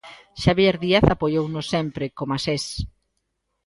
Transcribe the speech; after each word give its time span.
Xabier 0.43 0.75
Díaz 0.83 1.05
apoiounos 1.09 1.67
sempre, 1.73 2.05
coma 2.17 2.37
Sés. 2.45 2.65